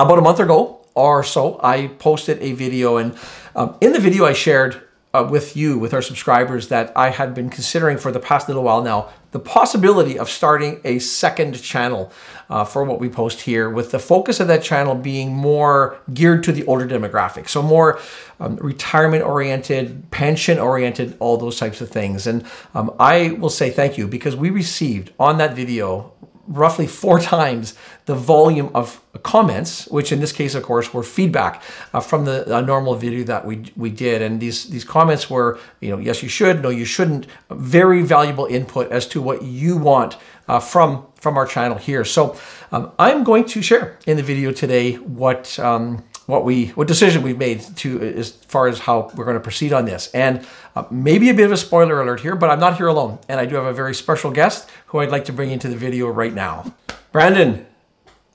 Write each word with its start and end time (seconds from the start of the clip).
About 0.00 0.18
a 0.18 0.22
month 0.22 0.40
ago 0.40 0.80
or 0.94 1.22
so, 1.22 1.60
I 1.62 1.88
posted 1.88 2.40
a 2.40 2.52
video, 2.52 2.96
and 2.96 3.14
um, 3.54 3.76
in 3.82 3.92
the 3.92 3.98
video, 3.98 4.24
I 4.24 4.32
shared 4.32 4.80
uh, 5.12 5.28
with 5.30 5.58
you, 5.58 5.78
with 5.78 5.92
our 5.92 6.00
subscribers, 6.00 6.68
that 6.68 6.90
I 6.96 7.10
had 7.10 7.34
been 7.34 7.50
considering 7.50 7.98
for 7.98 8.10
the 8.10 8.18
past 8.18 8.48
little 8.48 8.62
while 8.62 8.82
now 8.82 9.10
the 9.32 9.38
possibility 9.38 10.18
of 10.18 10.30
starting 10.30 10.80
a 10.84 11.00
second 11.00 11.62
channel 11.62 12.10
uh, 12.48 12.64
for 12.64 12.82
what 12.82 12.98
we 12.98 13.10
post 13.10 13.42
here, 13.42 13.68
with 13.68 13.90
the 13.90 13.98
focus 13.98 14.40
of 14.40 14.48
that 14.48 14.62
channel 14.62 14.94
being 14.94 15.34
more 15.34 15.98
geared 16.14 16.44
to 16.44 16.52
the 16.52 16.64
older 16.64 16.86
demographic. 16.86 17.46
So, 17.46 17.60
more 17.60 18.00
um, 18.40 18.56
retirement 18.56 19.22
oriented, 19.22 20.10
pension 20.10 20.58
oriented, 20.58 21.14
all 21.20 21.36
those 21.36 21.58
types 21.58 21.82
of 21.82 21.90
things. 21.90 22.26
And 22.26 22.46
um, 22.72 22.90
I 22.98 23.32
will 23.32 23.50
say 23.50 23.68
thank 23.68 23.98
you 23.98 24.08
because 24.08 24.34
we 24.34 24.48
received 24.48 25.12
on 25.20 25.36
that 25.36 25.54
video 25.54 26.14
roughly 26.50 26.86
four 26.86 27.20
times 27.20 27.74
the 28.06 28.14
volume 28.14 28.70
of 28.74 29.00
comments, 29.22 29.86
which 29.86 30.12
in 30.12 30.20
this 30.20 30.32
case, 30.32 30.54
of 30.54 30.62
course, 30.64 30.92
were 30.92 31.02
feedback 31.02 31.62
uh, 31.94 32.00
from 32.00 32.24
the 32.24 32.54
uh, 32.54 32.60
normal 32.60 32.94
video 32.94 33.24
that 33.24 33.46
we 33.46 33.72
we 33.76 33.90
did. 33.90 34.20
And 34.20 34.40
these 34.40 34.68
these 34.68 34.84
comments 34.84 35.30
were, 35.30 35.58
you 35.80 35.90
know, 35.90 35.98
yes, 35.98 36.22
you 36.22 36.28
should, 36.28 36.62
no, 36.62 36.68
you 36.68 36.84
shouldn't. 36.84 37.26
Very 37.50 38.02
valuable 38.02 38.46
input 38.46 38.90
as 38.90 39.06
to 39.08 39.22
what 39.22 39.42
you 39.42 39.76
want 39.76 40.16
uh, 40.48 40.60
from 40.60 41.06
from 41.14 41.36
our 41.36 41.46
channel 41.46 41.78
here. 41.78 42.04
So 42.04 42.36
um, 42.72 42.90
I'm 42.98 43.24
going 43.24 43.44
to 43.46 43.62
share 43.62 43.98
in 44.06 44.16
the 44.16 44.22
video 44.22 44.52
today 44.52 44.94
what. 44.94 45.58
Um, 45.58 46.04
what 46.30 46.44
we 46.44 46.68
what 46.68 46.88
decision 46.88 47.22
we've 47.22 47.38
made 47.38 47.60
to 47.76 48.00
as 48.00 48.30
far 48.30 48.68
as 48.68 48.78
how 48.78 49.10
we're 49.14 49.24
going 49.24 49.36
to 49.36 49.42
proceed 49.42 49.72
on 49.72 49.84
this. 49.84 50.10
And 50.14 50.46
uh, 50.76 50.84
maybe 50.90 51.28
a 51.28 51.34
bit 51.34 51.44
of 51.44 51.52
a 51.52 51.56
spoiler 51.56 52.00
alert 52.00 52.20
here 52.20 52.36
but 52.36 52.48
i'm 52.50 52.60
not 52.60 52.76
here 52.76 52.86
alone. 52.86 53.18
And 53.28 53.40
i 53.40 53.46
do 53.46 53.56
have 53.56 53.64
a 53.64 53.72
very 53.72 53.94
special 53.94 54.30
guest 54.30 54.68
who 54.86 54.98
i'd 55.00 55.10
like 55.10 55.24
to 55.26 55.32
bring 55.32 55.50
into 55.50 55.68
the 55.68 55.76
video 55.76 56.08
right 56.08 56.32
now. 56.32 56.74
Brandon 57.12 57.66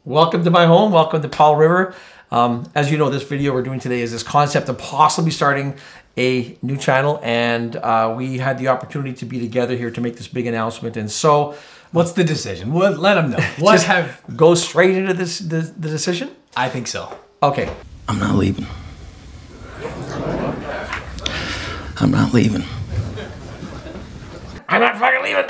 welcome 0.04 0.44
to 0.44 0.52
my 0.52 0.66
home. 0.66 0.92
Welcome 0.92 1.22
to 1.22 1.30
powell 1.30 1.56
river. 1.56 1.96
Um, 2.32 2.70
as 2.76 2.92
you 2.92 2.98
know 2.98 3.10
this 3.10 3.24
video 3.24 3.54
we're 3.54 3.64
doing 3.64 3.80
today 3.80 4.02
is 4.02 4.12
this 4.12 4.24
concept 4.24 4.68
of 4.68 4.78
possibly 4.78 5.32
starting 5.32 5.76
a 6.18 6.58
new 6.62 6.78
channel. 6.78 7.20
And 7.24 7.76
uh, 7.76 8.14
we 8.16 8.38
had 8.38 8.58
the 8.58 8.68
opportunity 8.68 9.14
to 9.14 9.26
be 9.26 9.40
together 9.40 9.76
here 9.76 9.92
to 9.92 10.02
make 10.02 10.18
this 10.18 10.28
big 10.28 10.48
announcement. 10.48 10.98
And 10.98 11.10
so 11.10 11.56
what's 11.92 12.12
the 12.14 12.24
decision? 12.24 12.74
What 12.78 12.98
let 13.00 13.16
them 13.16 13.32
know. 13.32 13.40
What 13.60 13.84
have 13.84 14.22
go 14.36 14.56
straight 14.56 14.96
into 14.96 15.14
this 15.14 15.40
the, 15.40 15.62
the 15.78 15.90
decision? 15.90 16.36
I 16.58 16.70
think 16.70 16.88
so 16.88 17.18
Okay. 17.44 17.70
I'm 18.08 18.20
not 18.20 18.36
leaving. 18.36 18.66
I'm 21.98 22.12
not 22.12 22.34
leaving. 22.34 22.64
I'm 24.68 24.82
not 24.82 24.98
fucking 24.98 25.24
leaving. 25.24 25.46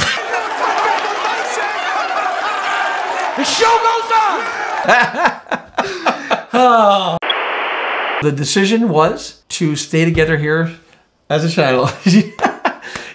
the 3.37 3.43
show 3.43 3.79
goes 3.83 4.11
on. 4.11 5.41
Oh. 6.57 7.17
the 8.21 8.31
decision 8.31 8.87
was 8.87 9.43
to 9.49 9.75
stay 9.75 10.05
together 10.05 10.37
here 10.37 10.71
as 11.29 11.43
a 11.43 11.49
channel. 11.49 11.89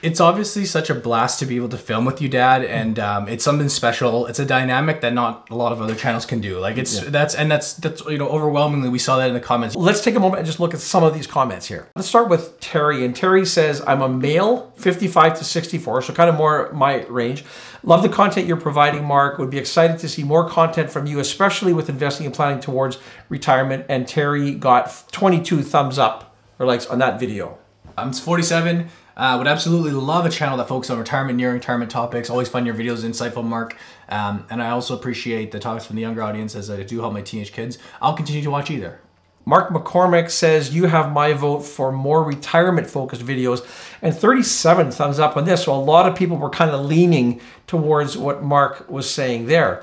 it's 0.03 0.21
obviously 0.21 0.65
such 0.65 0.91
a 0.91 0.95
blast 0.95 1.39
to 1.41 1.47
be 1.47 1.57
able 1.57 1.69
to 1.71 1.77
film 1.77 2.05
with 2.05 2.21
you, 2.21 2.29
Dad, 2.29 2.65
and 2.65 2.99
um, 2.99 3.29
it's 3.29 3.45
something 3.45 3.69
special. 3.69 4.27
It's 4.27 4.39
a 4.39 4.45
dynamic 4.45 5.01
that 5.01 5.13
not 5.13 5.49
a 5.51 5.55
lot 5.55 5.73
of 5.73 5.81
other 5.81 5.95
channels 5.95 6.27
can 6.27 6.41
do. 6.41 6.59
Like 6.59 6.79
it's 6.79 7.03
yeah. 7.03 7.11
that's 7.11 7.35
and 7.35 7.51
that's 7.51 7.75
that's 7.75 8.05
you 8.07 8.19
know 8.19 8.29
overwhelmingly 8.29 8.89
we 8.89 8.99
saw 8.99 9.19
that 9.19 9.29
in 9.29 9.35
the 9.35 9.41
comments. 9.41 9.77
Let's 9.77 10.01
take 10.01 10.15
a 10.15 10.21
moment 10.21 10.41
and 10.41 10.47
just 10.47 10.61
look 10.61 10.75
at 10.75 10.81
some 10.81 11.03
of 11.03 11.15
these 11.15 11.27
comments 11.27 11.67
here. 11.67 11.89
Let's 11.97 12.09
start 12.09 12.29
with 12.29 12.59
Terry, 12.61 13.05
and 13.05 13.15
Terry 13.15 13.45
says, 13.45 13.83
"I'm 13.87 14.03
a 14.03 14.09
male, 14.09 14.73
55 14.77 15.39
to 15.39 15.45
64, 15.45 16.03
so 16.03 16.13
kind 16.13 16.31
of 16.31 16.37
more 16.37 16.73
my 16.73 17.05
range." 17.07 17.45
Love 17.83 18.03
the 18.03 18.11
content 18.11 18.47
you're 18.47 18.59
providing, 18.59 19.05
Mark. 19.05 19.39
Would 19.39 19.51
be 19.51 19.59
excited 19.59 19.99
to 20.01 20.09
see 20.09 20.23
more 20.23 20.49
content 20.49 20.91
from 20.91 21.07
you, 21.07 21.19
especially 21.19 21.73
with 21.73 21.89
investing 21.89 22.27
and 22.27 22.35
planning 22.35 22.61
towards 22.61 22.99
retirement. 23.29 23.87
And 23.89 24.07
Terry 24.07 24.55
got 24.55 25.05
22 25.13 25.63
thumbs 25.63 25.99
up 25.99 26.37
or 26.59 26.67
likes 26.67 26.87
on 26.87 26.99
that 26.99 27.19
video. 27.19 27.59
I'm 28.01 28.13
47. 28.13 28.89
Uh, 29.17 29.37
would 29.37 29.47
absolutely 29.47 29.91
love 29.91 30.25
a 30.25 30.31
channel 30.31 30.57
that 30.57 30.67
focuses 30.69 30.91
on 30.91 30.99
retirement, 30.99 31.37
near 31.37 31.53
retirement 31.53 31.91
topics. 31.91 32.31
Always 32.31 32.49
find 32.49 32.65
your 32.65 32.75
videos 32.75 33.05
insightful, 33.05 33.45
Mark. 33.45 33.77
Um, 34.09 34.47
and 34.49 34.63
I 34.63 34.71
also 34.71 34.97
appreciate 34.97 35.53
the 35.53 35.59
topics 35.59 35.85
from 35.85 35.97
the 35.97 36.03
younger 36.03 36.23
audience 36.23 36.55
as 36.55 36.71
I 36.71 36.83
do 36.83 37.01
help 37.01 37.13
my 37.13 37.21
teenage 37.21 37.53
kids. 37.53 37.77
I'll 38.01 38.15
continue 38.15 38.43
to 38.43 38.51
watch 38.51 38.71
either. 38.71 39.01
Mark 39.45 39.71
McCormick 39.71 40.31
says, 40.31 40.75
You 40.75 40.87
have 40.87 41.13
my 41.13 41.33
vote 41.33 41.61
for 41.61 41.93
more 41.93 42.23
retirement 42.23 42.89
focused 42.89 43.23
videos. 43.23 43.67
And 44.01 44.15
37 44.15 44.91
thumbs 44.91 45.19
up 45.19 45.37
on 45.37 45.45
this. 45.45 45.65
So 45.65 45.75
a 45.75 45.77
lot 45.77 46.09
of 46.09 46.17
people 46.17 46.37
were 46.37 46.51
kind 46.51 46.71
of 46.71 46.87
leaning 46.87 47.41
towards 47.67 48.17
what 48.17 48.43
Mark 48.43 48.89
was 48.89 49.11
saying 49.11 49.47
there. 49.47 49.83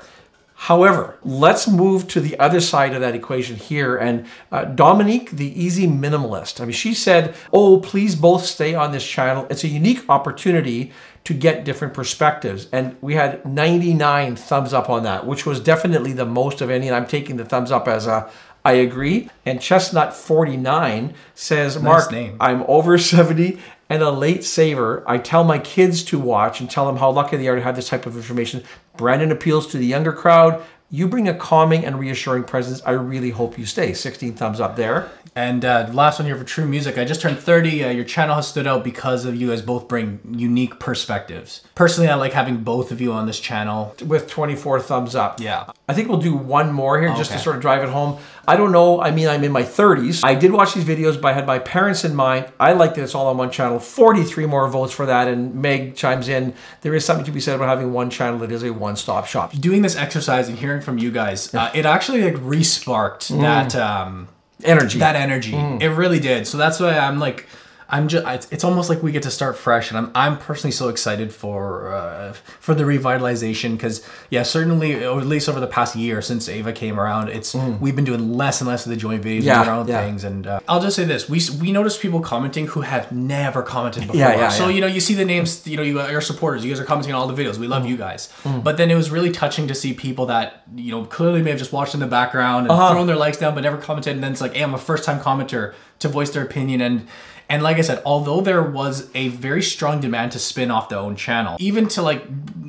However, 0.62 1.18
let's 1.22 1.68
move 1.68 2.08
to 2.08 2.20
the 2.20 2.36
other 2.40 2.60
side 2.60 2.92
of 2.92 3.00
that 3.00 3.14
equation 3.14 3.54
here. 3.54 3.96
And 3.96 4.26
uh, 4.50 4.64
Dominique, 4.64 5.30
the 5.30 5.46
easy 5.58 5.86
minimalist, 5.86 6.60
I 6.60 6.64
mean, 6.64 6.72
she 6.72 6.94
said, 6.94 7.36
Oh, 7.52 7.78
please 7.78 8.16
both 8.16 8.44
stay 8.44 8.74
on 8.74 8.90
this 8.90 9.06
channel. 9.06 9.46
It's 9.50 9.62
a 9.62 9.68
unique 9.68 10.04
opportunity 10.08 10.90
to 11.22 11.32
get 11.32 11.64
different 11.64 11.94
perspectives. 11.94 12.66
And 12.72 12.96
we 13.00 13.14
had 13.14 13.46
99 13.46 14.34
thumbs 14.34 14.74
up 14.74 14.90
on 14.90 15.04
that, 15.04 15.26
which 15.26 15.46
was 15.46 15.60
definitely 15.60 16.12
the 16.12 16.26
most 16.26 16.60
of 16.60 16.70
any. 16.70 16.88
And 16.88 16.96
I'm 16.96 17.06
taking 17.06 17.36
the 17.36 17.44
thumbs 17.44 17.70
up 17.70 17.86
as 17.86 18.08
a 18.08 18.28
I 18.64 18.72
agree. 18.72 19.30
And 19.46 19.60
Chestnut49 19.60 21.14
says, 21.34 21.76
nice 21.76 21.84
Mark, 21.84 22.12
name. 22.12 22.36
I'm 22.40 22.64
over 22.64 22.98
70 22.98 23.60
and 23.90 24.02
a 24.02 24.10
late 24.10 24.44
saver. 24.44 25.02
I 25.06 25.18
tell 25.18 25.44
my 25.44 25.58
kids 25.58 26.02
to 26.04 26.18
watch 26.18 26.60
and 26.60 26.70
tell 26.70 26.86
them 26.86 26.96
how 26.96 27.10
lucky 27.10 27.36
they 27.36 27.48
are 27.48 27.56
to 27.56 27.62
have 27.62 27.76
this 27.76 27.88
type 27.88 28.06
of 28.06 28.16
information. 28.16 28.62
Brandon 28.96 29.32
appeals 29.32 29.66
to 29.68 29.78
the 29.78 29.86
younger 29.86 30.12
crowd. 30.12 30.62
You 30.90 31.06
bring 31.06 31.28
a 31.28 31.34
calming 31.34 31.84
and 31.84 31.98
reassuring 31.98 32.44
presence. 32.44 32.80
I 32.86 32.92
really 32.92 33.28
hope 33.28 33.58
you 33.58 33.66
stay. 33.66 33.92
16 33.92 34.34
thumbs 34.34 34.58
up 34.58 34.76
there. 34.76 35.10
And 35.34 35.62
uh, 35.62 35.90
last 35.92 36.18
one 36.18 36.24
here 36.24 36.36
for 36.36 36.44
True 36.44 36.66
Music. 36.66 36.96
I 36.96 37.04
just 37.04 37.20
turned 37.20 37.38
30. 37.38 37.84
Uh, 37.84 37.90
your 37.90 38.06
channel 38.06 38.36
has 38.36 38.48
stood 38.48 38.66
out 38.66 38.84
because 38.84 39.26
of 39.26 39.36
you 39.36 39.50
guys 39.50 39.60
both 39.60 39.86
bring 39.86 40.18
unique 40.30 40.80
perspectives. 40.80 41.62
Personally, 41.74 42.08
I 42.08 42.14
like 42.14 42.32
having 42.32 42.64
both 42.64 42.90
of 42.90 43.02
you 43.02 43.12
on 43.12 43.26
this 43.26 43.38
channel. 43.38 43.94
With 44.04 44.28
24 44.28 44.80
thumbs 44.80 45.14
up. 45.14 45.40
Yeah. 45.40 45.70
I 45.88 45.94
think 45.94 46.08
we'll 46.08 46.18
do 46.18 46.34
one 46.34 46.72
more 46.72 46.98
here 46.98 47.14
just 47.16 47.32
to 47.32 47.38
sort 47.38 47.56
of 47.56 47.62
drive 47.62 47.82
it 47.82 47.90
home. 47.90 48.18
I 48.46 48.56
don't 48.56 48.72
know. 48.72 49.00
I 49.00 49.10
mean, 49.10 49.28
I'm 49.28 49.44
in 49.44 49.52
my 49.52 49.62
30s. 49.62 50.24
I 50.24 50.34
did 50.34 50.52
watch 50.52 50.72
these 50.72 50.84
videos, 50.84 51.20
but 51.20 51.28
I 51.28 51.32
had 51.34 51.46
my 51.46 51.58
parents 51.58 52.02
in 52.02 52.14
mind. 52.14 52.50
I 52.58 52.72
like 52.72 52.94
that 52.94 53.02
it's 53.02 53.14
all 53.14 53.26
on 53.26 53.36
one 53.36 53.50
channel. 53.50 53.78
43 53.78 54.46
more 54.46 54.66
votes 54.68 54.92
for 54.92 55.04
that. 55.04 55.28
And 55.28 55.54
Meg 55.54 55.96
chimes 55.96 56.28
in. 56.28 56.54
There 56.80 56.94
is 56.94 57.04
something 57.04 57.26
to 57.26 57.30
be 57.30 57.40
said 57.40 57.56
about 57.56 57.68
having 57.68 57.92
one 57.92 58.08
channel 58.08 58.38
that 58.40 58.50
is 58.50 58.62
a 58.62 58.72
one-stop 58.72 59.26
shop. 59.26 59.52
Doing 59.52 59.82
this 59.82 59.96
exercise 59.96 60.48
and 60.48 60.58
hearing 60.58 60.77
from 60.82 60.98
you 60.98 61.10
guys, 61.10 61.54
uh, 61.54 61.70
it 61.74 61.86
actually 61.86 62.22
like 62.22 62.36
re-sparked 62.40 63.30
mm. 63.30 63.40
that 63.40 63.74
um, 63.76 64.28
energy. 64.64 64.98
That 64.98 65.16
energy. 65.16 65.52
Mm. 65.52 65.80
It 65.80 65.90
really 65.90 66.20
did. 66.20 66.46
So 66.46 66.58
that's 66.58 66.80
why 66.80 66.98
I'm 66.98 67.18
like 67.18 67.46
I'm 67.90 68.08
just 68.08 68.26
it's, 68.26 68.52
it's 68.52 68.64
almost 68.64 68.90
like 68.90 69.02
we 69.02 69.12
get 69.12 69.22
to 69.22 69.30
start 69.30 69.56
fresh 69.56 69.90
and 69.90 69.96
I'm 69.96 70.10
I'm 70.14 70.38
personally 70.38 70.72
so 70.72 70.90
excited 70.90 71.32
for 71.32 71.90
uh, 71.90 72.34
for 72.60 72.74
the 72.74 72.84
revitalization 72.84 73.72
because 73.72 74.06
yeah 74.28 74.42
certainly 74.42 75.06
or 75.06 75.20
at 75.20 75.26
least 75.26 75.48
over 75.48 75.58
the 75.58 75.66
past 75.66 75.96
year 75.96 76.20
since 76.20 76.50
Ava 76.50 76.74
came 76.74 77.00
around 77.00 77.30
it's 77.30 77.54
mm. 77.54 77.80
we've 77.80 77.96
been 77.96 78.04
doing 78.04 78.34
less 78.34 78.60
and 78.60 78.68
less 78.68 78.84
of 78.84 78.90
the 78.90 78.96
joint 78.96 79.24
videos 79.24 79.42
yeah, 79.42 79.60
and 79.60 79.70
our 79.70 79.76
own 79.76 79.88
yeah. 79.88 80.02
things 80.02 80.22
and 80.22 80.46
uh, 80.46 80.60
I'll 80.68 80.82
just 80.82 80.96
say 80.96 81.04
this 81.04 81.30
we 81.30 81.40
we 81.60 81.72
notice 81.72 81.96
people 81.96 82.20
commenting 82.20 82.66
who 82.66 82.82
have 82.82 83.10
never 83.10 83.62
commented 83.62 84.02
before 84.02 84.16
yeah, 84.16 84.36
yeah, 84.36 84.48
so 84.50 84.68
yeah. 84.68 84.74
you 84.74 84.80
know 84.82 84.86
you 84.86 85.00
see 85.00 85.14
the 85.14 85.24
names 85.24 85.66
you 85.66 85.78
know 85.78 85.82
you 85.82 85.98
your 86.10 86.20
supporters 86.20 86.62
you 86.62 86.70
guys 86.70 86.80
are 86.80 86.84
commenting 86.84 87.14
on 87.14 87.20
all 87.22 87.26
the 87.26 87.42
videos 87.42 87.56
we 87.56 87.66
love 87.66 87.84
mm. 87.84 87.88
you 87.88 87.96
guys 87.96 88.30
mm. 88.42 88.62
but 88.62 88.76
then 88.76 88.90
it 88.90 88.96
was 88.96 89.10
really 89.10 89.30
touching 89.30 89.66
to 89.66 89.74
see 89.74 89.94
people 89.94 90.26
that 90.26 90.62
you 90.74 90.90
know 90.90 91.06
clearly 91.06 91.40
may 91.40 91.50
have 91.50 91.58
just 91.58 91.72
watched 91.72 91.94
in 91.94 92.00
the 92.00 92.06
background 92.06 92.66
and 92.66 92.72
uh-huh. 92.72 92.92
thrown 92.92 93.06
their 93.06 93.16
likes 93.16 93.38
down 93.38 93.54
but 93.54 93.62
never 93.62 93.78
commented 93.78 94.12
and 94.12 94.22
then 94.22 94.32
it's 94.32 94.42
like 94.42 94.52
hey 94.52 94.62
I'm 94.62 94.74
a 94.74 94.78
first 94.78 95.04
time 95.04 95.20
commenter 95.20 95.72
to 96.00 96.08
voice 96.08 96.30
their 96.30 96.44
opinion 96.44 96.80
and 96.80 97.08
and 97.48 97.62
like 97.62 97.78
I 97.78 97.80
said, 97.80 98.02
although 98.04 98.40
there 98.40 98.62
was 98.62 99.10
a 99.14 99.28
very 99.28 99.62
strong 99.62 100.00
demand 100.00 100.32
to 100.32 100.38
spin 100.38 100.70
off 100.70 100.88
the 100.88 100.98
own 100.98 101.16
channel, 101.16 101.56
even 101.58 101.88
to 101.88 102.02
like 102.02 102.24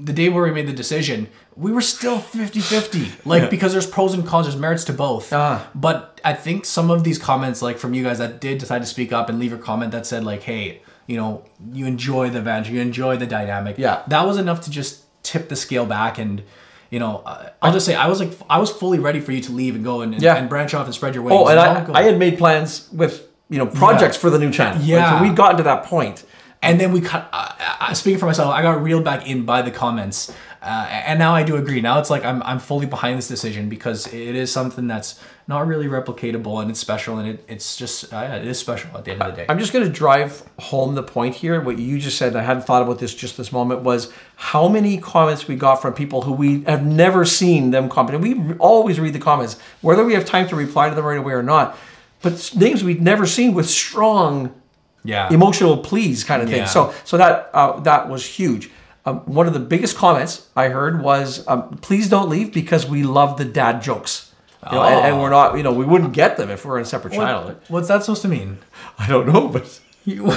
the 0.06 0.14
day 0.14 0.30
where 0.30 0.44
we 0.44 0.52
made 0.52 0.68
the 0.68 0.74
decision, 0.74 1.28
we 1.56 1.72
were 1.72 1.82
still 1.82 2.20
50-50. 2.20 3.26
Like 3.26 3.44
yeah. 3.44 3.50
because 3.50 3.74
there's 3.74 3.86
pros 3.86 4.14
and 4.14 4.26
cons, 4.26 4.46
there's 4.48 4.56
merits 4.56 4.86
to 4.86 4.94
both. 4.94 5.34
Uh-huh. 5.34 5.66
But 5.76 6.22
I 6.24 6.34
think 6.34 6.66
some 6.66 6.90
of 6.90 7.04
these 7.04 7.18
comments, 7.18 7.62
like 7.62 7.78
from 7.78 7.94
you 7.94 8.04
guys 8.04 8.18
that 8.20 8.40
did 8.40 8.58
decide 8.60 8.80
to 8.80 8.86
speak 8.86 9.12
up 9.12 9.30
and 9.30 9.38
leave 9.38 9.52
a 9.52 9.58
comment 9.58 9.92
that 9.92 10.06
said 10.06 10.24
like, 10.24 10.44
hey, 10.44 10.82
you 11.06 11.18
know, 11.18 11.44
you 11.74 11.86
enjoy 11.86 12.30
the 12.30 12.42
banter, 12.42 12.72
you 12.72 12.80
enjoy 12.80 13.18
the 13.18 13.28
dynamic. 13.28 13.78
Yeah. 13.78 14.04
That 14.08 14.26
was 14.26 14.38
enough 14.38 14.62
to 14.62 14.72
just 14.72 15.04
tip 15.24 15.50
the 15.50 15.56
scale 15.56 15.86
back 15.86 16.18
and 16.18 16.44
you 16.90 16.98
know, 16.98 17.22
I'll 17.62 17.72
just 17.72 17.86
say 17.86 17.94
I 17.94 18.08
was 18.08 18.20
like 18.20 18.32
I 18.50 18.58
was 18.58 18.72
fully 18.72 18.98
ready 18.98 19.20
for 19.20 19.32
you 19.32 19.42
to 19.42 19.52
leave 19.52 19.76
and 19.76 19.84
go 19.84 20.02
and, 20.02 20.14
and, 20.14 20.24
yeah. 20.24 20.38
and 20.38 20.50
branch 20.50 20.74
off 20.74 20.86
and 20.86 20.96
spread 20.96 21.14
your 21.14 21.24
wings. 21.24 21.40
Oh, 21.40 21.48
and 21.48 21.60
I, 21.60 22.00
I 22.00 22.02
had 22.02 22.18
made 22.18 22.40
plans 22.40 22.90
with 22.92 23.29
you 23.50 23.58
know 23.58 23.68
projects 23.68 24.18
yeah. 24.18 24.22
for 24.22 24.30
the 24.30 24.40
new 24.40 24.52
channel. 24.52 24.82
Yeah, 24.82 24.98
like, 24.98 25.20
so 25.20 25.24
we'd 25.24 25.36
gotten 25.36 25.58
to 25.58 25.64
that 25.64 25.84
point. 25.84 26.24
And 26.62 26.80
then 26.80 26.92
we 26.92 27.00
cut. 27.02 27.30
Uh, 27.32 27.54
uh, 27.80 27.94
speaking 27.94 28.20
for 28.20 28.26
myself, 28.26 28.54
I 28.54 28.62
got 28.62 28.82
reeled 28.84 29.06
back 29.06 29.28
in 29.28 29.46
by 29.46 29.62
the 29.62 29.72
comments 29.72 30.34
Uh, 30.62 30.88
and 30.90 31.18
now 31.18 31.34
I 31.34 31.44
do 31.44 31.56
agree. 31.56 31.80
Now 31.80 32.00
it's 32.00 32.10
like 32.10 32.26
I'm, 32.26 32.44
I'm 32.44 32.60
fully 32.60 32.86
behind 32.86 33.18
this 33.18 33.30
decision 33.30 33.70
because 33.70 34.08
it 34.08 34.36
is 34.36 34.52
something 34.52 34.88
that's 34.88 35.20
not 35.48 35.66
really 35.66 35.88
replicatable 35.88 36.62
and 36.62 36.70
it's 36.70 36.82
special 36.82 37.18
and 37.18 37.30
it, 37.30 37.46
it's 37.48 37.78
just, 37.78 38.14
uh, 38.14 38.18
yeah, 38.18 38.36
it 38.36 38.46
is 38.46 38.60
special 38.60 38.96
at 38.98 39.06
the 39.06 39.12
end 39.12 39.22
of 39.22 39.32
the 39.32 39.38
day. 39.38 39.46
I'm 39.48 39.58
just 39.58 39.72
going 39.72 39.86
to 39.86 39.92
drive 39.92 40.44
home 40.60 40.96
the 40.96 41.04
point 41.04 41.36
here. 41.36 41.62
What 41.62 41.80
you 41.80 41.98
just 41.98 42.18
said, 42.18 42.36
I 42.36 42.42
hadn't 42.42 42.64
thought 42.64 42.82
about 42.82 43.00
this 43.00 43.16
just 43.16 43.38
this 43.38 43.54
moment, 43.54 43.82
was 43.82 44.12
how 44.36 44.68
many 44.68 44.98
comments 44.98 45.48
we 45.48 45.56
got 45.56 45.82
from 45.82 45.94
people 45.94 46.24
who 46.24 46.34
we 46.34 46.64
have 46.64 46.86
never 46.86 47.24
seen 47.24 47.72
them 47.72 47.88
comment. 47.88 48.16
And 48.16 48.24
we 48.24 48.58
always 48.58 49.00
read 49.00 49.14
the 49.14 49.20
comments, 49.20 49.58
whether 49.80 50.04
we 50.04 50.14
have 50.14 50.26
time 50.26 50.48
to 50.50 50.58
reply 50.58 50.90
to 50.90 50.96
them 50.96 51.06
right 51.06 51.18
away 51.18 51.34
or 51.34 51.44
not. 51.44 51.78
But 52.22 52.52
names 52.56 52.84
we'd 52.84 53.02
never 53.02 53.26
seen 53.26 53.54
with 53.54 53.70
strong 53.70 54.54
yeah. 55.04 55.32
emotional 55.32 55.78
pleas 55.78 56.24
kind 56.24 56.42
of 56.42 56.50
thing. 56.50 56.60
Yeah. 56.60 56.66
So 56.66 56.94
so 57.06 57.18
that 57.18 57.50
uh, 57.54 57.80
that 57.82 58.10
was 58.10 58.26
huge. 58.26 58.70
Um, 59.06 59.20
one 59.22 59.48
of 59.48 59.54
the 59.54 59.60
biggest 59.60 59.96
comments 59.96 60.48
I 60.56 60.68
heard 60.70 61.02
was, 61.02 61.48
um, 61.48 61.78
"Please 61.82 62.10
don't 62.10 62.30
leave 62.30 62.52
because 62.54 62.86
we 62.86 63.04
love 63.04 63.38
the 63.38 63.46
dad 63.46 63.82
jokes." 63.82 64.26
You 64.70 64.76
know, 64.76 64.84
and, 64.84 65.06
and 65.06 65.16
Oh. 65.16 65.22
we're 65.22 65.30
not, 65.30 65.56
you 65.56 65.64
know, 65.64 65.72
we 65.72 65.86
wouldn't 65.86 66.12
get 66.12 66.36
them 66.36 66.50
if 66.50 66.66
we 66.66 66.70
we're 66.70 66.80
in 66.80 66.84
a 66.84 66.86
separate 66.86 67.14
channel. 67.14 67.56
What's 67.70 67.88
that 67.88 68.04
supposed 68.04 68.24
to 68.24 68.28
mean? 68.28 68.58
I 68.98 69.08
don't 69.08 69.26
know, 69.26 69.48
but 69.48 69.80
You, 70.06 70.32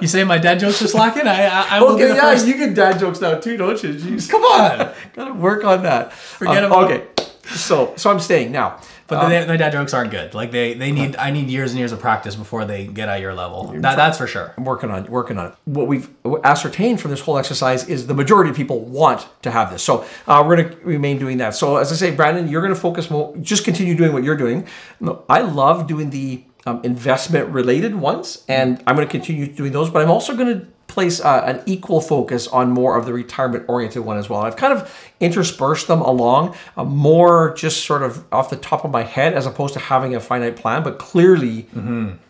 you 0.00 0.06
say 0.08 0.24
my 0.24 0.38
dad 0.38 0.60
jokes 0.60 0.80
are 0.82 0.88
slacking? 0.88 1.26
I, 1.26 1.46
I, 1.46 1.66
I 1.76 1.80
will 1.80 1.94
okay, 1.94 2.08
yeah, 2.14 2.20
first. 2.20 2.46
you 2.46 2.56
get 2.56 2.74
dad 2.74 2.98
jokes 2.98 3.20
now 3.20 3.38
too, 3.38 3.56
don't 3.56 3.82
you? 3.82 3.90
Jeez. 3.94 4.30
Come 4.30 4.42
on. 4.44 4.94
Gotta 5.14 5.34
work 5.34 5.64
on 5.64 5.82
that. 5.82 6.12
Forget 6.12 6.64
Um, 6.64 6.72
about- 6.72 6.90
Okay, 6.90 7.06
so 7.54 7.92
so 7.96 8.10
I'm 8.10 8.20
staying 8.20 8.50
now. 8.52 8.80
But 9.08 9.28
the, 9.28 9.46
my 9.46 9.56
dad 9.56 9.72
jokes 9.72 9.94
aren't 9.94 10.10
good. 10.10 10.34
Like 10.34 10.50
they, 10.50 10.74
they 10.74 10.90
need 10.90 11.16
I 11.16 11.30
need 11.30 11.48
years 11.48 11.70
and 11.70 11.78
years 11.78 11.92
of 11.92 12.00
practice 12.00 12.34
before 12.34 12.64
they 12.64 12.86
get 12.86 13.08
at 13.08 13.20
your 13.20 13.34
level. 13.34 13.72
That, 13.78 13.96
that's 13.96 14.18
for 14.18 14.26
sure. 14.26 14.52
I'm 14.56 14.64
working 14.64 14.90
on 14.90 15.04
working 15.06 15.38
on 15.38 15.52
it. 15.52 15.54
What 15.64 15.86
we've 15.86 16.08
ascertained 16.44 17.00
from 17.00 17.10
this 17.10 17.20
whole 17.20 17.38
exercise 17.38 17.88
is 17.88 18.06
the 18.06 18.14
majority 18.14 18.50
of 18.50 18.56
people 18.56 18.80
want 18.80 19.28
to 19.42 19.50
have 19.50 19.70
this. 19.70 19.82
So 19.82 20.04
uh, 20.26 20.44
we're 20.46 20.56
going 20.56 20.70
to 20.70 20.76
remain 20.84 21.18
doing 21.18 21.38
that. 21.38 21.54
So 21.54 21.76
as 21.76 21.92
I 21.92 21.96
say, 21.96 22.10
Brandon, 22.14 22.48
you're 22.48 22.62
going 22.62 22.74
to 22.74 22.80
focus 22.80 23.10
more. 23.10 23.36
Just 23.36 23.64
continue 23.64 23.94
doing 23.94 24.12
what 24.12 24.24
you're 24.24 24.36
doing. 24.36 24.66
No, 25.00 25.24
I 25.28 25.40
love 25.40 25.86
doing 25.86 26.10
the 26.10 26.44
um, 26.66 26.80
investment 26.82 27.48
related 27.48 27.94
ones, 27.94 28.44
and 28.48 28.82
I'm 28.86 28.96
going 28.96 29.06
to 29.06 29.10
continue 29.10 29.46
doing 29.46 29.72
those. 29.72 29.88
But 29.88 30.02
I'm 30.02 30.10
also 30.10 30.36
going 30.36 30.60
to 30.60 30.66
place 30.96 31.20
uh, 31.20 31.42
an 31.44 31.62
equal 31.66 32.00
focus 32.00 32.42
on 32.48 32.64
more 32.80 32.92
of 32.98 33.04
the 33.06 33.12
retirement 33.12 33.62
oriented 33.68 34.02
one 34.10 34.18
as 34.22 34.26
well. 34.30 34.40
I've 34.40 34.56
kind 34.64 34.72
of 34.76 34.80
interspersed 35.20 35.86
them 35.92 36.00
along, 36.00 36.42
uh, 36.76 36.84
more 36.84 37.54
just 37.54 37.84
sort 37.84 38.02
of 38.02 38.24
off 38.32 38.48
the 38.48 38.56
top 38.70 38.80
of 38.86 38.90
my 38.90 39.04
head 39.16 39.34
as 39.34 39.44
opposed 39.46 39.74
to 39.74 39.80
having 39.80 40.14
a 40.14 40.20
finite 40.20 40.56
plan, 40.56 40.82
but 40.82 40.98
clearly 40.98 41.66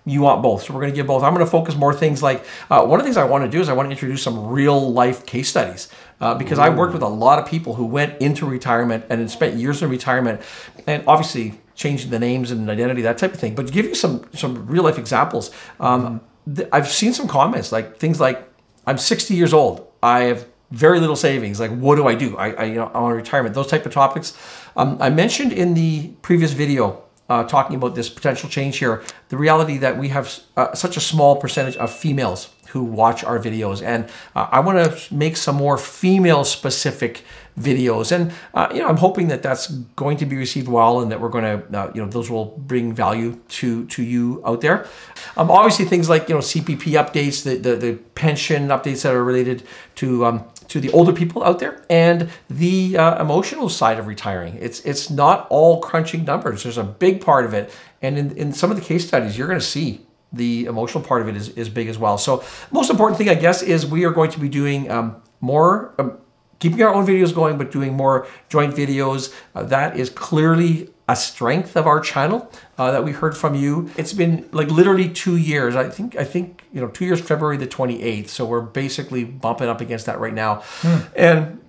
you 0.04 0.20
want 0.26 0.42
both. 0.42 0.64
So 0.64 0.74
we're 0.74 0.80
going 0.80 0.92
to 0.92 0.96
give 0.96 1.06
both. 1.06 1.22
I'm 1.22 1.34
going 1.34 1.46
to 1.46 1.50
focus 1.58 1.74
more 1.76 1.94
things 1.94 2.22
like 2.22 2.44
uh, 2.70 2.84
one 2.84 2.98
of 2.98 3.04
the 3.04 3.08
things 3.08 3.16
I 3.16 3.24
want 3.24 3.44
to 3.44 3.50
do 3.56 3.60
is 3.60 3.68
I 3.68 3.72
want 3.72 3.86
to 3.86 3.90
introduce 3.92 4.22
some 4.22 4.48
real 4.48 4.92
life 4.92 5.24
case 5.26 5.48
studies 5.48 5.88
uh, 6.20 6.34
because 6.34 6.58
I 6.58 6.68
worked 6.68 6.92
with 6.92 7.02
a 7.02 7.08
lot 7.08 7.38
of 7.38 7.46
people 7.46 7.74
who 7.74 7.86
went 7.86 8.20
into 8.20 8.46
retirement 8.46 9.04
and 9.10 9.30
spent 9.30 9.54
years 9.56 9.82
in 9.82 9.90
retirement 9.90 10.40
and 10.86 11.04
obviously 11.06 11.60
changing 11.74 12.10
the 12.10 12.18
names 12.18 12.50
and 12.50 12.68
identity, 12.70 13.02
that 13.02 13.18
type 13.18 13.32
of 13.34 13.38
thing. 13.38 13.54
But 13.54 13.66
to 13.68 13.72
give 13.72 13.84
you 13.84 13.94
some 13.94 14.24
some 14.32 14.66
real 14.66 14.82
life 14.82 14.98
examples, 14.98 15.50
um, 15.78 16.20
th- 16.56 16.68
I've 16.72 16.88
seen 16.88 17.12
some 17.12 17.28
comments 17.28 17.70
like 17.70 17.98
things 17.98 18.18
like, 18.20 18.38
"I'm 18.86 18.98
60 18.98 19.34
years 19.34 19.52
old. 19.52 19.86
I 20.02 20.20
have 20.24 20.46
very 20.70 21.00
little 21.00 21.16
savings. 21.16 21.60
Like, 21.60 21.70
what 21.70 21.96
do 21.96 22.06
I 22.06 22.14
do? 22.14 22.36
I, 22.36 22.50
I 22.52 22.64
you 22.64 22.74
know, 22.74 22.90
want 22.94 23.16
retirement." 23.16 23.54
Those 23.54 23.68
type 23.68 23.86
of 23.86 23.92
topics. 23.92 24.36
Um, 24.76 24.98
I 25.00 25.10
mentioned 25.10 25.52
in 25.52 25.74
the 25.74 26.08
previous 26.22 26.52
video 26.52 27.02
uh, 27.28 27.44
talking 27.44 27.76
about 27.76 27.94
this 27.94 28.08
potential 28.08 28.48
change 28.48 28.78
here, 28.78 29.02
the 29.28 29.36
reality 29.36 29.78
that 29.78 29.98
we 29.98 30.08
have 30.08 30.40
uh, 30.56 30.74
such 30.74 30.96
a 30.96 31.00
small 31.00 31.36
percentage 31.36 31.76
of 31.76 31.92
females 31.92 32.50
who 32.68 32.82
watch 32.82 33.24
our 33.24 33.38
videos, 33.38 33.82
and 33.82 34.04
uh, 34.34 34.48
I 34.50 34.60
want 34.60 34.78
to 34.84 35.14
make 35.14 35.36
some 35.36 35.56
more 35.56 35.78
female 35.78 36.44
specific 36.44 37.24
videos, 37.58 38.12
and 38.12 38.32
uh, 38.54 38.68
you 38.72 38.80
know 38.80 38.88
I'm 38.88 38.98
hoping 38.98 39.28
that 39.28 39.42
that's 39.42 39.68
going 39.68 40.16
to 40.18 40.26
be 40.26 40.36
received 40.36 40.68
well, 40.68 41.00
and 41.00 41.10
that 41.10 41.20
we're 41.20 41.28
going 41.28 41.44
to 41.44 41.78
uh, 41.78 41.90
you 41.94 42.04
know 42.04 42.08
those 42.08 42.28
will 42.28 42.46
bring 42.58 42.92
value 42.92 43.40
to 43.48 43.86
to 43.86 44.02
you 44.02 44.42
out 44.44 44.60
there. 44.60 44.86
Um, 45.36 45.50
obviously 45.50 45.84
things 45.84 46.08
like 46.08 46.28
you 46.28 46.34
know 46.34 46.40
CPP 46.40 46.92
updates, 47.02 47.44
the 47.44 47.56
the, 47.56 47.76
the 47.76 47.94
pension 48.14 48.68
updates 48.68 49.02
that 49.02 49.14
are 49.14 49.24
related 49.24 49.62
to 49.96 50.26
um, 50.26 50.44
to 50.68 50.80
the 50.80 50.90
older 50.90 51.12
people 51.12 51.42
out 51.44 51.58
there 51.58 51.84
and 51.88 52.28
the 52.48 52.96
uh, 52.96 53.20
emotional 53.20 53.68
side 53.68 53.98
of 53.98 54.06
retiring. 54.06 54.58
It's 54.60 54.80
it's 54.80 55.10
not 55.10 55.46
all 55.50 55.80
crunching 55.80 56.24
numbers. 56.24 56.62
There's 56.62 56.78
a 56.78 56.84
big 56.84 57.20
part 57.20 57.44
of 57.44 57.54
it, 57.54 57.72
and 58.02 58.18
in, 58.18 58.36
in 58.36 58.52
some 58.52 58.70
of 58.70 58.76
the 58.76 58.82
case 58.82 59.06
studies, 59.06 59.36
you're 59.36 59.48
going 59.48 59.60
to 59.60 59.64
see 59.64 60.06
the 60.32 60.66
emotional 60.66 61.02
part 61.02 61.22
of 61.22 61.28
it 61.28 61.36
is, 61.36 61.50
is 61.50 61.68
big 61.68 61.88
as 61.88 61.98
well. 61.98 62.18
So 62.18 62.44
most 62.70 62.90
important 62.90 63.16
thing, 63.18 63.28
I 63.28 63.34
guess, 63.34 63.62
is 63.62 63.86
we 63.86 64.04
are 64.04 64.10
going 64.10 64.30
to 64.32 64.40
be 64.40 64.48
doing 64.48 64.90
um, 64.90 65.22
more. 65.40 65.94
Um, 65.98 66.18
keeping 66.58 66.82
our 66.82 66.94
own 66.94 67.06
videos 67.06 67.34
going, 67.34 67.58
but 67.58 67.70
doing 67.70 67.94
more 67.94 68.26
joint 68.48 68.74
videos. 68.74 69.34
Uh, 69.54 69.62
that 69.64 69.96
is 69.96 70.10
clearly 70.10 70.90
a 71.08 71.14
strength 71.14 71.76
of 71.76 71.86
our 71.86 72.00
channel 72.00 72.50
uh, 72.78 72.90
that 72.90 73.04
we 73.04 73.12
heard 73.12 73.36
from 73.36 73.54
you. 73.54 73.90
It's 73.96 74.12
been 74.12 74.48
like 74.52 74.68
literally 74.70 75.08
two 75.08 75.36
years. 75.36 75.76
I 75.76 75.88
think 75.88 76.16
I 76.16 76.24
think 76.24 76.64
you 76.72 76.80
know 76.80 76.88
two 76.88 77.04
years, 77.04 77.20
February 77.20 77.56
the 77.56 77.66
twenty 77.66 78.02
eighth. 78.02 78.30
So 78.30 78.44
we're 78.44 78.60
basically 78.60 79.24
bumping 79.24 79.68
up 79.68 79.80
against 79.80 80.06
that 80.06 80.18
right 80.18 80.34
now. 80.34 80.62
And 81.14 81.60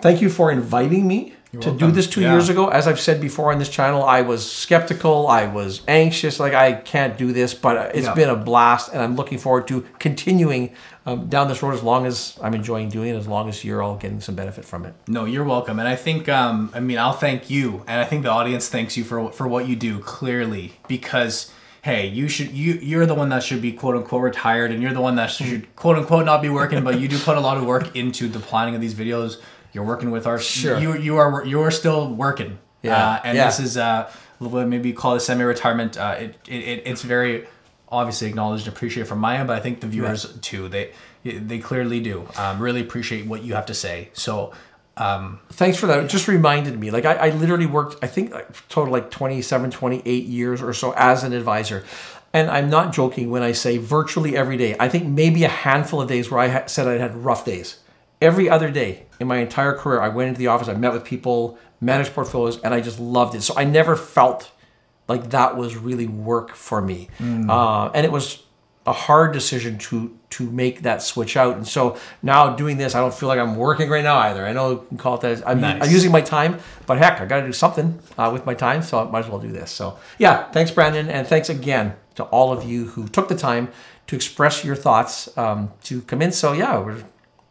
thank 0.00 0.20
you 0.20 0.28
for 0.28 0.50
inviting 0.50 1.06
me 1.06 1.34
to 1.60 1.70
do 1.72 1.90
this 1.90 2.06
two 2.06 2.20
Yeah. 2.20 2.32
years 2.32 2.48
ago. 2.48 2.68
As 2.68 2.86
I've 2.88 3.00
said 3.00 3.20
before 3.20 3.52
on 3.52 3.58
this 3.58 3.68
channel, 3.68 4.02
I 4.04 4.22
was 4.22 4.48
skeptical. 4.50 5.28
I 5.28 5.46
was 5.46 5.82
anxious. 5.88 6.40
Like 6.40 6.54
I 6.54 6.72
can't 6.72 7.16
do 7.16 7.32
this, 7.32 7.54
but 7.54 7.94
it's 7.94 8.06
Yeah. 8.06 8.14
been 8.14 8.28
a 8.30 8.36
blast, 8.36 8.92
and 8.92 9.02
I'm 9.02 9.16
looking 9.16 9.38
forward 9.38 9.66
to 9.68 9.84
continuing 9.98 10.70
um, 11.06 11.26
down 11.26 11.48
this 11.48 11.62
road 11.62 11.74
as 11.74 11.82
long 11.82 12.06
as 12.06 12.38
I'm 12.42 12.54
enjoying 12.54 12.88
doing 12.88 13.10
it, 13.14 13.16
as 13.18 13.28
long 13.28 13.46
as 13.50 13.62
you're 13.62 13.82
all 13.82 13.96
getting 13.96 14.22
some 14.22 14.34
benefit 14.34 14.64
from 14.64 14.86
it. 14.86 14.94
No, 15.06 15.26
you're 15.26 15.44
welcome. 15.44 15.78
And 15.78 15.86
I 15.86 15.96
think, 15.96 16.30
um, 16.30 16.70
I 16.74 16.80
mean, 16.80 16.98
I'll 16.98 17.12
thank 17.12 17.50
you, 17.50 17.82
and 17.86 18.00
I 18.00 18.04
think 18.04 18.22
the 18.22 18.30
audience 18.30 18.68
thanks 18.68 18.96
you 18.96 19.04
for 19.04 19.30
for 19.30 19.46
what 19.46 19.68
you 19.68 19.76
do 19.76 19.98
clearly 19.98 20.72
because. 20.88 21.50
Hey, 21.82 22.06
you 22.06 22.28
should 22.28 22.52
you 22.52 22.78
you're 22.80 23.04
the 23.04 23.14
one 23.14 23.28
that 23.28 23.42
should 23.42 23.60
be 23.60 23.70
quote 23.70 23.94
unquote 23.94 24.22
retired, 24.22 24.70
and 24.72 24.82
you're 24.82 24.94
the 24.94 25.02
one 25.02 25.16
that 25.16 25.30
should 25.30 25.76
quote 25.76 25.98
unquote 25.98 26.24
not 26.24 26.40
be 26.40 26.48
working, 26.48 26.82
but 26.82 26.98
you 26.98 27.08
do 27.08 27.18
put 27.18 27.36
a 27.36 27.40
lot 27.40 27.58
of 27.58 27.66
work 27.66 27.94
into 27.94 28.26
the 28.26 28.38
planning 28.38 28.74
of 28.74 28.80
these 28.80 28.94
videos. 28.94 29.36
You're 29.74 29.84
working 29.84 30.10
with 30.10 30.26
our 30.26 30.38
Sure. 30.38 30.78
You 30.78 30.96
you 30.96 31.16
are 31.18 31.44
you 31.44 31.60
are 31.60 31.70
still 31.70 32.08
working. 32.14 32.58
Yeah, 32.82 32.96
Uh, 32.96 33.20
and 33.24 33.36
yeah. 33.36 33.46
this 33.46 33.60
is 33.60 33.76
uh, 33.76 34.10
what 34.38 34.66
maybe 34.68 34.88
you 34.90 34.94
call 34.94 35.14
it 35.16 35.20
semi-retirement. 35.20 35.96
Uh, 35.98 36.16
it, 36.18 36.36
it, 36.48 36.54
it 36.54 36.82
it's 36.86 37.02
very 37.02 37.46
obviously 37.90 38.28
acknowledged 38.28 38.66
and 38.66 38.74
appreciated 38.76 39.08
from 39.08 39.18
my 39.18 39.36
end, 39.38 39.46
but 39.48 39.56
I 39.56 39.60
think 39.60 39.80
the 39.80 39.86
viewers 39.86 40.38
too. 40.40 40.68
They 40.68 40.90
they 41.24 41.58
clearly 41.58 42.00
do. 42.00 42.28
Um, 42.36 42.60
really 42.60 42.80
appreciate 42.80 43.26
what 43.26 43.42
you 43.42 43.54
have 43.54 43.66
to 43.66 43.74
say. 43.74 44.08
So. 44.14 44.52
Um, 44.96 45.40
Thanks 45.50 45.76
for 45.76 45.88
that. 45.88 45.98
It 46.04 46.08
just 46.08 46.28
reminded 46.28 46.78
me. 46.78 46.92
Like 46.92 47.04
I, 47.04 47.14
I 47.14 47.30
literally 47.30 47.66
worked, 47.66 47.96
I 48.00 48.06
think 48.06 48.32
like 48.32 48.68
total 48.68 48.92
like 48.92 49.10
27, 49.10 49.72
28 49.72 50.24
years 50.26 50.62
or 50.62 50.72
so 50.72 50.92
as 50.96 51.24
an 51.24 51.32
advisor. 51.32 51.82
And 52.32 52.48
I'm 52.48 52.70
not 52.70 52.92
joking 52.92 53.28
when 53.28 53.42
I 53.42 53.50
say 53.50 53.76
virtually 53.78 54.36
every 54.36 54.56
day. 54.56 54.76
I 54.78 54.88
think 54.88 55.06
maybe 55.08 55.42
a 55.42 55.48
handful 55.48 56.00
of 56.00 56.08
days 56.08 56.30
where 56.30 56.38
I 56.38 56.46
ha- 56.48 56.66
said 56.66 56.86
I 56.86 56.98
had 56.98 57.16
rough 57.16 57.44
days. 57.44 57.78
Every 58.24 58.48
other 58.48 58.70
day 58.70 58.92
in 59.20 59.26
my 59.28 59.38
entire 59.38 59.74
career, 59.80 60.00
I 60.00 60.08
went 60.08 60.28
into 60.30 60.38
the 60.38 60.48
office, 60.48 60.68
I 60.68 60.74
met 60.74 60.92
with 60.92 61.04
people, 61.04 61.58
managed 61.80 62.12
portfolios, 62.14 62.56
and 62.62 62.72
I 62.74 62.80
just 62.80 62.98
loved 62.98 63.34
it. 63.34 63.42
So 63.42 63.54
I 63.56 63.64
never 63.64 63.94
felt 63.96 64.50
like 65.08 65.30
that 65.30 65.56
was 65.56 65.76
really 65.76 66.06
work 66.06 66.48
for 66.68 66.80
me. 66.80 67.08
Uh, 67.20 67.90
and 67.94 68.06
it 68.06 68.12
was 68.12 68.42
a 68.86 68.92
hard 68.92 69.32
decision 69.32 69.78
to 69.78 69.96
to 70.36 70.50
make 70.50 70.82
that 70.82 71.00
switch 71.02 71.36
out. 71.36 71.56
And 71.56 71.66
so 71.66 71.96
now 72.22 72.54
doing 72.56 72.76
this, 72.76 72.94
I 72.94 73.00
don't 73.00 73.14
feel 73.14 73.28
like 73.28 73.38
I'm 73.38 73.56
working 73.56 73.88
right 73.88 74.02
now 74.04 74.18
either. 74.18 74.44
I 74.44 74.52
know 74.52 74.70
you 74.70 74.84
can 74.88 74.98
call 74.98 75.14
it 75.14 75.20
that. 75.22 75.48
I'm, 75.48 75.60
Nice. 75.60 75.82
I'm 75.82 75.90
using 75.90 76.10
my 76.10 76.20
time, 76.22 76.58
but 76.86 76.98
heck, 76.98 77.20
I 77.20 77.24
got 77.26 77.40
to 77.40 77.46
do 77.46 77.52
something 77.52 78.00
uh, 78.18 78.30
with 78.32 78.44
my 78.44 78.54
time, 78.54 78.82
so 78.82 78.92
I 79.00 79.10
might 79.10 79.24
as 79.24 79.28
well 79.30 79.38
do 79.48 79.52
this. 79.52 79.70
So 79.70 79.98
yeah, 80.18 80.50
thanks, 80.50 80.70
Brandon, 80.70 81.08
and 81.08 81.26
thanks 81.26 81.48
again 81.48 81.94
to 82.16 82.24
all 82.24 82.52
of 82.52 82.64
you 82.70 82.86
who 82.92 83.08
took 83.08 83.28
the 83.28 83.36
time 83.36 83.68
to 84.08 84.16
express 84.16 84.64
your 84.64 84.76
thoughts 84.76 85.14
um, 85.38 85.72
to 85.84 86.02
come 86.02 86.20
in. 86.20 86.32
So 86.32 86.52
yeah, 86.52 86.78
we're 86.78 87.02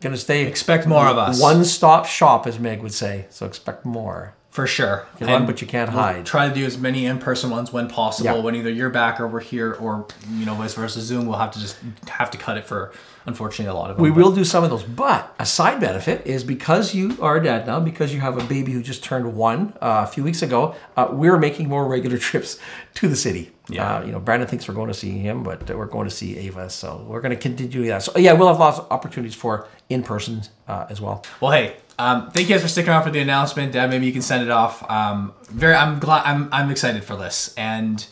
gonna 0.04 0.18
stay 0.18 0.46
Expect 0.46 0.86
more 0.86 1.08
of 1.08 1.18
us. 1.18 1.42
One 1.42 1.66
stop 1.66 2.06
shop, 2.06 2.46
as 2.46 2.60
Meg 2.60 2.82
would 2.84 2.94
say. 2.94 3.26
So 3.30 3.46
expect 3.46 3.86
more. 3.86 4.36
For 4.54 4.68
sure. 4.68 5.08
You 5.20 5.26
run, 5.26 5.48
but 5.48 5.62
you 5.62 5.68
can't 5.68 5.90
hide. 5.90 6.28
Try 6.28 6.48
to 6.48 6.54
do 6.54 6.64
as 6.64 6.78
many 6.78 7.08
in-person 7.08 7.50
ones 7.50 7.74
when 7.74 7.88
possible. 7.88 8.36
Yeah. 8.36 8.40
When 8.40 8.54
either 8.54 8.70
you're 8.70 8.92
back 8.92 9.20
or 9.20 9.28
we're 9.28 9.40
here, 9.40 9.74
or 9.74 10.06
you 10.30 10.46
know, 10.46 10.54
vice 10.54 10.76
versa. 10.76 11.02
Zoom, 11.02 11.26
we'll 11.26 11.40
have 11.40 11.50
to 11.54 11.60
just 11.60 11.76
have 12.08 12.30
to 12.30 12.38
cut 12.38 12.56
it 12.58 12.64
for, 12.64 12.92
unfortunately, 13.26 13.72
a 13.72 13.74
lot 13.74 13.90
of 13.90 13.98
them. 13.98 14.04
We 14.04 14.12
but- 14.12 14.18
will 14.18 14.32
do 14.32 14.44
some 14.46 14.64
of 14.64 14.70
those, 14.70 14.84
but 14.84 15.34
a 15.40 15.46
side 15.48 15.80
benefit 15.80 16.28
is 16.28 16.44
because 16.44 16.94
you 16.94 17.18
are 17.20 17.38
a 17.38 17.44
dad 17.44 17.66
now, 17.66 17.80
because 17.80 18.14
you 18.14 18.20
have 18.20 18.38
a 18.38 18.44
baby 18.44 18.74
who 18.74 18.84
just 18.84 19.04
turned 19.04 19.36
one 19.36 19.74
uh, 19.82 20.06
a 20.08 20.12
few 20.12 20.24
weeks 20.24 20.44
ago, 20.44 20.76
uh, 20.96 21.08
we're 21.10 21.40
making 21.40 21.68
more 21.68 21.88
regular 21.88 22.18
trips 22.30 22.60
to 22.94 23.08
the 23.08 23.16
city. 23.16 23.54
Yeah. 23.70 23.96
Uh, 23.96 24.06
you 24.06 24.12
know, 24.12 24.20
Brandon 24.20 24.48
thinks 24.48 24.68
we're 24.68 24.76
going 24.76 24.90
to 24.90 24.94
see 24.94 25.18
him, 25.18 25.42
but 25.42 25.68
we're 25.76 25.88
going 25.88 26.08
to 26.08 26.14
see 26.14 26.38
Ava, 26.38 26.70
so 26.70 27.04
we're 27.08 27.22
going 27.22 27.32
to 27.32 27.42
continue 27.42 27.88
that. 27.88 28.04
So 28.04 28.16
yeah, 28.18 28.34
we'll 28.34 28.50
have 28.50 28.60
lots 28.60 28.78
of 28.78 28.92
opportunities 28.92 29.34
for 29.34 29.68
in 29.90 30.04
person 30.04 30.44
uh, 30.68 30.86
as 30.90 31.02
well. 31.02 31.26
Well, 31.42 31.52
hey, 31.52 31.78
um, 32.00 32.32
thank 32.32 32.48
you 32.50 32.56
guys 32.56 32.62
for 32.62 32.68
sticking 32.68 32.90
around 32.90 33.04
for 33.04 33.12
the 33.12 33.20
announcement. 33.20 33.72
Dad, 33.74 33.90
maybe 33.90 34.06
you 34.06 34.12
can 34.14 34.22
send 34.22 34.44
it 34.44 34.50
off. 34.50 34.90
Um, 34.90 35.34
very, 35.50 35.76
I'm 35.76 36.00
glad. 36.00 36.24
I'm 36.26 36.50
I'm 36.52 36.72
excited 36.72 37.04
for 37.04 37.16
this, 37.16 37.54
and 37.58 38.06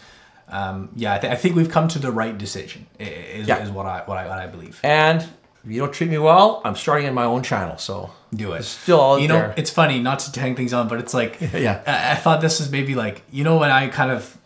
um, 0.50 0.90
yeah, 0.96 1.14
I, 1.16 1.18
th- 1.18 1.32
I 1.34 1.36
think 1.36 1.56
we've 1.56 1.70
come 1.72 1.88
to 1.90 2.00
the 2.00 2.12
right 2.12 2.38
decision. 2.38 2.88
Is, 3.00 3.48
Yeah. 3.48 3.64
is 3.64 3.70
what 3.72 3.86
I 3.86 4.04
what 4.06 4.18
I 4.18 4.28
what 4.28 4.38
I 4.38 4.48
believe. 4.48 4.80
And 4.84 5.22
if 5.22 5.72
you 5.72 5.80
don't 5.80 5.94
treat 5.94 6.10
me 6.10 6.18
well, 6.18 6.62
I'm 6.66 6.76
starting 6.76 7.08
in 7.08 7.14
my 7.14 7.24
own 7.24 7.44
channel. 7.44 7.78
So 7.78 8.12
do 8.34 8.54
it. 8.54 8.60
It's 8.60 8.68
still 8.68 9.02
out 9.02 9.22
you 9.22 9.28
know, 9.28 9.36
there. 9.36 9.54
it's 9.58 9.70
funny 9.70 10.00
not 10.00 10.20
to 10.20 10.40
hang 10.40 10.56
things 10.56 10.74
on, 10.74 10.88
but 10.88 11.00
it's 11.00 11.14
like 11.14 11.40
Yeah. 11.54 11.82
I, 11.88 12.14
I 12.14 12.16
thought 12.16 12.42
this 12.42 12.60
is 12.60 12.72
maybe 12.72 12.96
like 12.96 13.22
you 13.32 13.44
know 13.44 13.58
when 13.58 13.70
I 13.72 13.88
kind 13.88 14.12
of 14.12 14.38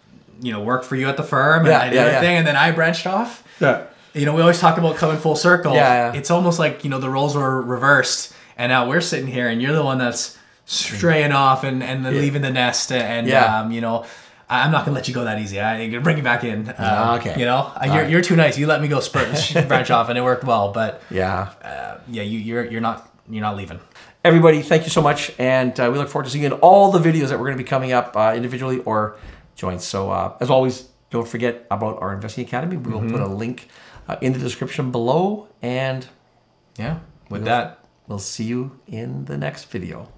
you 0.41 0.51
know 0.51 0.61
worked 0.61 0.85
for 0.85 0.95
you 0.95 1.07
at 1.07 1.17
the 1.17 1.23
firm 1.23 1.59
and 1.61 1.67
Yeah, 1.69 1.79
I 1.79 1.85
did 1.89 1.95
yeah, 1.95 2.01
yeah. 2.05 2.11
everything, 2.11 2.37
and 2.37 2.47
then 2.47 2.55
I 2.55 2.71
branched 2.71 3.07
off. 3.07 3.43
Yeah. 3.59 3.85
You 4.13 4.25
know, 4.25 4.33
we 4.33 4.41
always 4.41 4.59
talk 4.59 4.77
about 4.77 4.95
coming 4.95 5.17
full 5.17 5.35
circle. 5.35 5.73
Yeah, 5.73 6.11
yeah. 6.13 6.17
It's 6.19 6.31
almost 6.31 6.57
like 6.59 6.83
you 6.83 6.89
know 6.89 6.99
the 6.99 7.09
roles 7.09 7.35
were 7.35 7.61
reversed, 7.61 8.33
and 8.57 8.69
now 8.69 8.87
we're 8.87 9.01
sitting 9.01 9.27
here, 9.27 9.47
and 9.49 9.61
you're 9.61 9.73
the 9.75 9.83
one 9.83 9.97
that's 9.97 10.37
straying 10.65 11.31
off 11.31 11.63
and 11.63 11.83
and 11.83 12.05
then 12.05 12.13
leaving 12.13 12.41
the 12.41 12.51
nest, 12.51 12.91
and 12.91 13.27
Yeah. 13.27 13.59
um, 13.61 13.71
you 13.71 13.81
know. 13.81 14.05
I- 14.47 14.61
I'm 14.63 14.69
not 14.71 14.85
gonna 14.85 14.93
let 14.93 15.07
you 15.07 15.13
go 15.15 15.23
that 15.23 15.39
easy. 15.39 15.59
I'm 15.59 15.89
gonna 15.89 16.03
bring 16.03 16.17
you 16.17 16.23
back 16.23 16.43
in. 16.43 16.69
Um, 16.69 16.75
Ah, 16.77 17.15
okay. 17.17 17.33
You 17.39 17.45
know, 17.45 17.71
you're, 17.83 18.05
you're 18.07 18.21
too 18.21 18.35
nice. 18.35 18.59
You 18.59 18.67
let 18.67 18.79
me 18.79 18.87
go 18.87 18.99
spurt, 18.99 19.27
branch 19.67 19.89
off, 19.89 20.07
and 20.07 20.19
it 20.19 20.21
worked 20.23 20.43
well. 20.43 20.71
But 20.71 21.01
Yeah. 21.09 21.49
uh, 21.63 21.97
yeah, 22.07 22.21
you, 22.21 22.37
you're 22.37 22.63
you're 22.63 22.79
not 22.81 23.09
you're 23.27 23.41
not 23.41 23.55
leaving. 23.57 23.79
Everybody, 24.23 24.61
thank 24.61 24.83
you 24.83 24.91
so 24.91 25.01
much. 25.01 25.31
And 25.39 25.79
uh, 25.79 25.89
we 25.91 25.97
look 25.97 26.09
forward 26.09 26.25
to 26.25 26.29
seeing 26.29 26.43
you 26.43 26.53
in 26.53 26.59
all 26.61 26.91
the 26.91 26.99
videos 26.99 27.29
that 27.29 27.39
we're 27.39 27.45
going 27.47 27.57
to 27.57 27.63
be 27.63 27.67
coming 27.67 27.91
up 27.91 28.15
uh, 28.15 28.33
individually 28.35 28.79
or 28.85 29.17
joint. 29.55 29.81
So, 29.81 30.11
uh, 30.11 30.33
as 30.39 30.51
always, 30.51 30.89
don't 31.09 31.27
forget 31.27 31.65
about 31.71 31.99
our 32.01 32.13
Investing 32.13 32.45
Academy. 32.45 32.77
We 32.77 32.91
will 32.93 33.01
put 33.09 33.21
a 33.21 33.27
link 33.27 33.67
uh, 34.07 34.17
in 34.21 34.33
the 34.33 34.39
description 34.39 34.91
below. 34.91 35.47
And 35.63 36.05
Yeah. 36.77 36.99
With 37.29 37.45
that, 37.45 37.79
we'll 38.07 38.19
see 38.19 38.45
you 38.45 38.79
in 38.87 39.25
the 39.25 39.37
next 39.37 39.65
video. 39.65 40.14